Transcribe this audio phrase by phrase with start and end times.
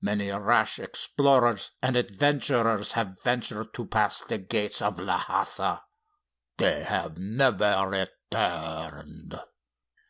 [0.00, 5.82] Many rash explorers and adventurers have ventured to pass the gates of Lhassa.
[6.56, 9.38] They have never returned."